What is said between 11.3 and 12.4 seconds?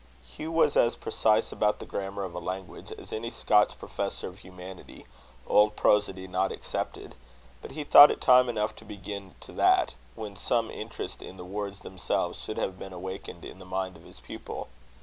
the words themselves